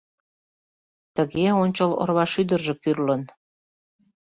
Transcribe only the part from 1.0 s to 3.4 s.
Тыге ончыл орвашӱдыржӧ кӱрлын.